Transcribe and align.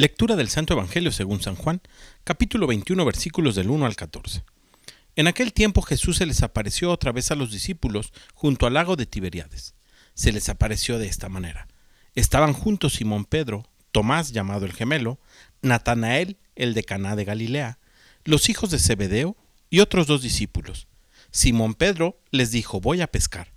Lectura 0.00 0.34
del 0.34 0.48
Santo 0.48 0.72
Evangelio 0.72 1.12
según 1.12 1.42
San 1.42 1.56
Juan, 1.56 1.82
capítulo 2.24 2.66
21, 2.66 3.04
versículos 3.04 3.54
del 3.54 3.68
1 3.68 3.84
al 3.84 3.96
14. 3.96 4.44
En 5.14 5.26
aquel 5.26 5.52
tiempo 5.52 5.82
Jesús 5.82 6.16
se 6.16 6.24
les 6.24 6.42
apareció 6.42 6.90
otra 6.90 7.12
vez 7.12 7.30
a 7.30 7.34
los 7.34 7.52
discípulos 7.52 8.10
junto 8.32 8.66
al 8.66 8.72
lago 8.72 8.96
de 8.96 9.04
Tiberiades. 9.04 9.74
Se 10.14 10.32
les 10.32 10.48
apareció 10.48 10.98
de 10.98 11.06
esta 11.06 11.28
manera. 11.28 11.68
Estaban 12.14 12.54
juntos 12.54 12.94
Simón 12.94 13.26
Pedro, 13.26 13.68
Tomás 13.92 14.32
llamado 14.32 14.64
el 14.64 14.72
gemelo, 14.72 15.18
Natanael, 15.60 16.38
el 16.56 16.72
de 16.72 16.82
Caná 16.82 17.14
de 17.14 17.26
Galilea, 17.26 17.78
los 18.24 18.48
hijos 18.48 18.70
de 18.70 18.78
Zebedeo 18.78 19.36
y 19.68 19.80
otros 19.80 20.06
dos 20.06 20.22
discípulos. 20.22 20.86
Simón 21.30 21.74
Pedro 21.74 22.18
les 22.30 22.52
dijo, 22.52 22.80
voy 22.80 23.02
a 23.02 23.06
pescar. 23.06 23.52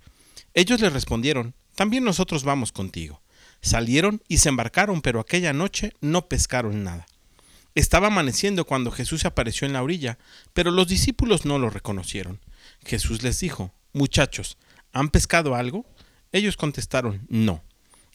Ellos 0.52 0.82
le 0.82 0.90
respondieron, 0.90 1.54
también 1.74 2.04
nosotros 2.04 2.44
vamos 2.44 2.70
contigo. 2.70 3.22
Salieron 3.64 4.22
y 4.28 4.38
se 4.38 4.50
embarcaron, 4.50 5.00
pero 5.00 5.20
aquella 5.20 5.54
noche 5.54 5.94
no 6.02 6.28
pescaron 6.28 6.84
nada. 6.84 7.06
Estaba 7.74 8.08
amaneciendo 8.08 8.66
cuando 8.66 8.90
Jesús 8.90 9.24
apareció 9.24 9.66
en 9.66 9.72
la 9.72 9.82
orilla, 9.82 10.18
pero 10.52 10.70
los 10.70 10.86
discípulos 10.86 11.46
no 11.46 11.58
lo 11.58 11.70
reconocieron. 11.70 12.40
Jesús 12.84 13.22
les 13.22 13.40
dijo, 13.40 13.72
Muchachos, 13.94 14.58
¿han 14.92 15.08
pescado 15.08 15.54
algo? 15.54 15.86
Ellos 16.30 16.58
contestaron, 16.58 17.26
No. 17.30 17.64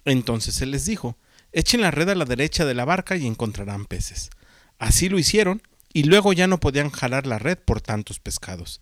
Entonces 0.06 0.54
se 0.54 0.68
les 0.68 0.86
dijo, 0.86 1.18
Echen 1.52 1.82
la 1.82 1.90
red 1.90 2.10
a 2.10 2.16
la 2.16 2.26
derecha 2.26 2.64
de 2.64 2.76
la 2.76 2.86
barca 2.86 3.18
y 3.18 3.26
encontrarán 3.26 3.86
peces. 3.86 4.30
Así 4.78 5.10
lo 5.10 5.18
hicieron, 5.18 5.64
y 5.92 6.04
luego 6.04 6.32
ya 6.32 6.46
no 6.46 6.60
podían 6.60 6.92
jalar 6.92 7.26
la 7.26 7.40
red 7.40 7.58
por 7.58 7.82
tantos 7.82 8.20
pescados. 8.20 8.82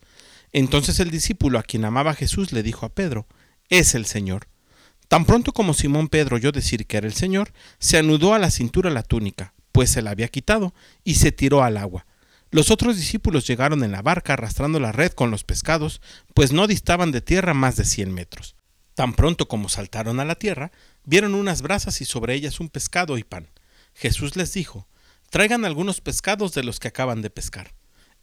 Entonces 0.52 0.99
el 0.99 1.11
discípulo 1.11 1.59
a 1.59 1.63
quien 1.63 1.86
amaba 1.86 2.13
Jesús 2.13 2.52
le 2.52 2.61
dijo 2.61 2.86
a 2.86 2.94
Pedro, 2.94 3.25
Es 3.70 3.95
el 3.95 4.05
Señor. 4.05 4.49
Tan 5.07 5.25
pronto 5.25 5.53
como 5.53 5.73
Simón 5.73 6.09
Pedro 6.09 6.35
oyó 6.35 6.52
decir 6.52 6.85
que 6.85 6.97
era 6.97 7.07
el 7.07 7.13
Señor, 7.13 7.53
se 7.79 7.97
anudó 7.97 8.34
a 8.34 8.39
la 8.39 8.52
cintura 8.52 8.89
la 8.89 9.03
túnica, 9.03 9.53
pues 9.71 9.89
se 9.89 10.02
la 10.02 10.11
había 10.11 10.27
quitado, 10.27 10.73
y 11.03 11.16
se 11.16 11.31
tiró 11.31 11.63
al 11.63 11.77
agua. 11.77 12.05
Los 12.49 12.71
otros 12.71 12.97
discípulos 12.97 13.47
llegaron 13.47 13.83
en 13.83 13.91
la 13.91 14.02
barca 14.02 14.33
arrastrando 14.33 14.80
la 14.80 14.91
red 14.91 15.11
con 15.11 15.31
los 15.31 15.44
pescados, 15.44 16.02
pues 16.33 16.52
no 16.52 16.67
distaban 16.67 17.11
de 17.11 17.22
tierra 17.22 17.53
más 17.53 17.75
de 17.75 17.85
cien 17.85 18.13
metros. 18.13 18.55
Tan 18.95 19.13
pronto 19.13 19.47
como 19.47 19.69
saltaron 19.69 20.19
a 20.19 20.25
la 20.25 20.35
tierra, 20.35 20.72
vieron 21.03 21.35
unas 21.35 21.61
brasas 21.61 22.02
y 22.02 22.05
sobre 22.05 22.33
ellas 22.33 22.59
un 22.59 22.69
pescado 22.69 23.17
y 23.17 23.23
pan. 23.23 23.50
Jesús 23.94 24.35
les 24.35 24.53
dijo, 24.53 24.88
Traigan 25.30 25.66
algunos 25.66 26.00
pescados 26.00 26.53
de 26.53 26.63
los 26.63 26.80
que 26.80 26.88
acaban 26.88 27.22
de 27.22 27.30
pescar. 27.30 27.73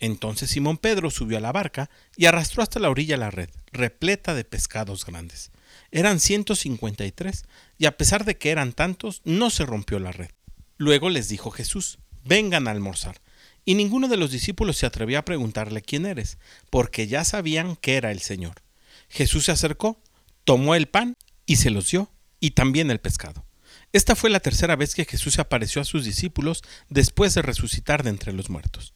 Entonces 0.00 0.50
Simón 0.50 0.78
Pedro 0.78 1.10
subió 1.10 1.38
a 1.38 1.40
la 1.40 1.52
barca 1.52 1.90
y 2.16 2.27
arrastró 2.27 2.62
hasta 2.62 2.80
la 2.80 2.90
orilla 2.90 3.16
la 3.16 3.30
red, 3.30 3.50
repleta 3.72 4.34
de 4.34 4.44
pescados 4.44 5.05
grandes. 5.05 5.50
Eran 5.91 6.20
153, 6.20 7.44
y 7.78 7.86
a 7.86 7.97
pesar 7.97 8.25
de 8.25 8.36
que 8.36 8.50
eran 8.50 8.72
tantos, 8.72 9.20
no 9.25 9.50
se 9.50 9.67
rompió 9.67 9.98
la 9.98 10.12
red. 10.12 10.30
Luego 10.77 11.11
les 11.11 11.28
dijo 11.28 11.50
Jesús, 11.50 11.98
vengan 12.25 12.69
a 12.69 12.70
almorzar. 12.70 13.20
Y 13.64 13.75
ninguno 13.75 14.08
de 14.08 14.17
los 14.17 14.30
discípulos 14.30 14.77
se 14.77 14.86
atrevió 14.86 15.19
a 15.19 15.25
preguntarle 15.25 15.83
quién 15.83 16.05
eres, 16.05 16.39
porque 16.70 17.06
ya 17.06 17.25
sabían 17.25 17.77
que 17.77 17.97
era 17.97 18.11
el 18.11 18.20
Señor. 18.20 18.62
Jesús 19.08 19.45
se 19.45 19.52
acercó, 19.52 20.00
tomó 20.45 20.75
el 20.75 20.86
pan 20.86 21.17
y 21.47 21.56
se 21.56 21.70
los 21.70 21.91
dio, 21.91 22.11
y 22.41 22.50
también 22.50 22.91
el 22.91 23.00
pescado. 23.00 23.47
Esta 23.92 24.17
fue 24.17 24.28
la 24.28 24.41
tercera 24.41 24.77
vez 24.77 24.95
que 24.95 25.05
Jesús 25.05 25.39
apareció 25.39 25.80
a 25.80 25.84
sus 25.84 26.05
discípulos 26.05 26.62
después 26.89 27.33
de 27.34 27.42
resucitar 27.42 28.02
de 28.02 28.11
entre 28.11 28.33
los 28.33 28.50
muertos. 28.50 28.92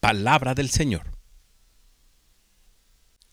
Palabra 0.00 0.54
del 0.54 0.70
Señor. 0.70 1.13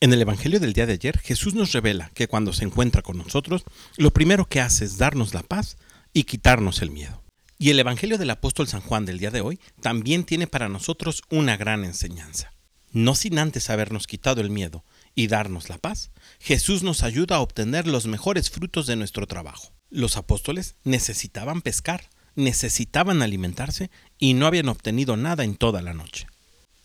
En 0.03 0.11
el 0.11 0.21
Evangelio 0.23 0.59
del 0.59 0.73
día 0.73 0.87
de 0.87 0.93
ayer, 0.93 1.19
Jesús 1.19 1.53
nos 1.53 1.73
revela 1.73 2.09
que 2.15 2.27
cuando 2.27 2.53
se 2.53 2.63
encuentra 2.63 3.03
con 3.03 3.19
nosotros, 3.19 3.63
lo 3.97 4.09
primero 4.09 4.47
que 4.47 4.59
hace 4.59 4.83
es 4.83 4.97
darnos 4.97 5.35
la 5.35 5.43
paz 5.43 5.77
y 6.11 6.23
quitarnos 6.23 6.81
el 6.81 6.89
miedo. 6.89 7.21
Y 7.59 7.69
el 7.69 7.77
Evangelio 7.77 8.17
del 8.17 8.31
apóstol 8.31 8.67
San 8.67 8.81
Juan 8.81 9.05
del 9.05 9.19
día 9.19 9.29
de 9.29 9.41
hoy 9.41 9.59
también 9.79 10.23
tiene 10.23 10.47
para 10.47 10.69
nosotros 10.69 11.21
una 11.29 11.55
gran 11.55 11.85
enseñanza. 11.85 12.51
No 12.91 13.13
sin 13.13 13.37
antes 13.37 13.69
habernos 13.69 14.07
quitado 14.07 14.41
el 14.41 14.49
miedo 14.49 14.83
y 15.13 15.27
darnos 15.27 15.69
la 15.69 15.77
paz, 15.77 16.09
Jesús 16.39 16.81
nos 16.81 17.03
ayuda 17.03 17.35
a 17.35 17.41
obtener 17.41 17.85
los 17.85 18.07
mejores 18.07 18.49
frutos 18.49 18.87
de 18.87 18.95
nuestro 18.95 19.27
trabajo. 19.27 19.71
Los 19.91 20.17
apóstoles 20.17 20.77
necesitaban 20.83 21.61
pescar, 21.61 22.09
necesitaban 22.33 23.21
alimentarse 23.21 23.91
y 24.17 24.33
no 24.33 24.47
habían 24.47 24.69
obtenido 24.69 25.15
nada 25.15 25.43
en 25.43 25.53
toda 25.53 25.83
la 25.83 25.93
noche. 25.93 26.25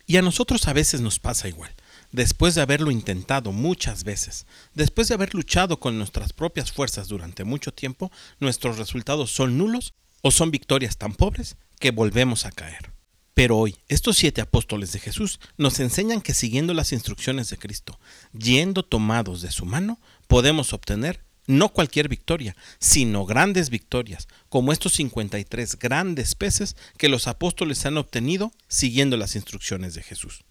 Y 0.04 0.18
a 0.18 0.22
nosotros 0.22 0.68
a 0.68 0.74
veces 0.74 1.00
nos 1.00 1.18
pasa 1.18 1.48
igual 1.48 1.74
después 2.16 2.54
de 2.54 2.62
haberlo 2.62 2.90
intentado 2.90 3.52
muchas 3.52 4.02
veces, 4.02 4.46
después 4.72 5.06
de 5.08 5.14
haber 5.14 5.34
luchado 5.34 5.78
con 5.78 5.98
nuestras 5.98 6.32
propias 6.32 6.72
fuerzas 6.72 7.08
durante 7.08 7.44
mucho 7.44 7.74
tiempo, 7.74 8.10
nuestros 8.40 8.78
resultados 8.78 9.30
son 9.30 9.58
nulos 9.58 9.92
o 10.22 10.30
son 10.30 10.50
victorias 10.50 10.96
tan 10.96 11.14
pobres 11.14 11.56
que 11.78 11.90
volvemos 11.90 12.46
a 12.46 12.52
caer. 12.52 12.90
Pero 13.34 13.58
hoy, 13.58 13.76
estos 13.88 14.16
siete 14.16 14.40
apóstoles 14.40 14.92
de 14.92 14.98
Jesús 14.98 15.40
nos 15.58 15.78
enseñan 15.78 16.22
que 16.22 16.32
siguiendo 16.32 16.72
las 16.72 16.92
instrucciones 16.92 17.50
de 17.50 17.58
Cristo, 17.58 18.00
yendo 18.32 18.82
tomados 18.82 19.42
de 19.42 19.52
su 19.52 19.66
mano, 19.66 20.00
podemos 20.26 20.72
obtener 20.72 21.22
no 21.46 21.68
cualquier 21.68 22.08
victoria, 22.08 22.56
sino 22.78 23.26
grandes 23.26 23.68
victorias, 23.68 24.26
como 24.48 24.72
estos 24.72 24.94
53 24.94 25.78
grandes 25.78 26.34
peces 26.34 26.76
que 26.96 27.10
los 27.10 27.28
apóstoles 27.28 27.84
han 27.84 27.98
obtenido 27.98 28.52
siguiendo 28.68 29.18
las 29.18 29.36
instrucciones 29.36 29.92
de 29.92 30.02
Jesús. 30.02 30.45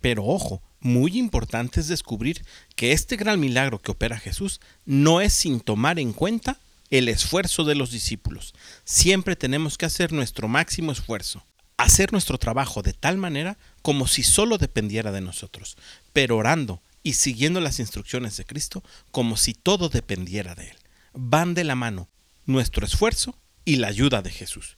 Pero 0.00 0.24
ojo, 0.24 0.62
muy 0.80 1.18
importante 1.18 1.80
es 1.80 1.88
descubrir 1.88 2.44
que 2.74 2.92
este 2.92 3.16
gran 3.16 3.38
milagro 3.38 3.78
que 3.78 3.90
opera 3.90 4.18
Jesús 4.18 4.60
no 4.86 5.20
es 5.20 5.32
sin 5.32 5.60
tomar 5.60 5.98
en 5.98 6.12
cuenta 6.12 6.58
el 6.90 7.08
esfuerzo 7.08 7.64
de 7.64 7.74
los 7.74 7.90
discípulos. 7.90 8.54
Siempre 8.84 9.36
tenemos 9.36 9.78
que 9.78 9.86
hacer 9.86 10.12
nuestro 10.12 10.48
máximo 10.48 10.90
esfuerzo, 10.90 11.44
hacer 11.76 12.12
nuestro 12.12 12.38
trabajo 12.38 12.82
de 12.82 12.92
tal 12.92 13.16
manera 13.16 13.58
como 13.82 14.06
si 14.06 14.22
solo 14.22 14.58
dependiera 14.58 15.12
de 15.12 15.20
nosotros, 15.20 15.76
pero 16.12 16.36
orando 16.36 16.82
y 17.02 17.14
siguiendo 17.14 17.60
las 17.60 17.78
instrucciones 17.78 18.36
de 18.36 18.44
Cristo 18.44 18.82
como 19.10 19.36
si 19.36 19.54
todo 19.54 19.88
dependiera 19.88 20.54
de 20.54 20.70
Él. 20.70 20.76
Van 21.12 21.54
de 21.54 21.64
la 21.64 21.74
mano 21.74 22.08
nuestro 22.46 22.84
esfuerzo 22.84 23.36
y 23.64 23.76
la 23.76 23.88
ayuda 23.88 24.22
de 24.22 24.30
Jesús. 24.30 24.76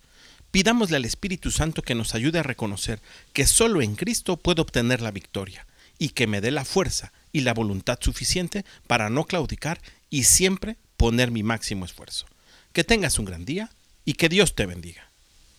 Pidámosle 0.52 0.98
al 0.98 1.06
Espíritu 1.06 1.50
Santo 1.50 1.80
que 1.80 1.94
nos 1.94 2.14
ayude 2.14 2.38
a 2.38 2.42
reconocer 2.42 3.00
que 3.32 3.46
solo 3.46 3.80
en 3.80 3.96
Cristo 3.96 4.36
puedo 4.36 4.60
obtener 4.60 5.00
la 5.00 5.10
victoria 5.10 5.66
y 5.98 6.10
que 6.10 6.26
me 6.26 6.42
dé 6.42 6.50
la 6.50 6.66
fuerza 6.66 7.10
y 7.32 7.40
la 7.40 7.54
voluntad 7.54 7.98
suficiente 8.00 8.66
para 8.86 9.08
no 9.08 9.24
claudicar 9.24 9.80
y 10.10 10.24
siempre 10.24 10.76
poner 10.98 11.30
mi 11.30 11.42
máximo 11.42 11.86
esfuerzo. 11.86 12.26
Que 12.74 12.84
tengas 12.84 13.18
un 13.18 13.24
gran 13.24 13.46
día 13.46 13.70
y 14.04 14.12
que 14.12 14.28
Dios 14.28 14.54
te 14.54 14.66
bendiga. 14.66 15.11